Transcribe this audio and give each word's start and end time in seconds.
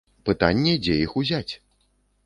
Пытанне, 0.29 0.73
дзе 0.87 0.97
іх 1.05 1.11
узяць? 1.23 1.53